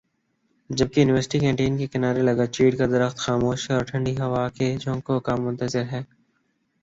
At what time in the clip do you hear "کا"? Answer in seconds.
2.77-2.85, 5.25-5.35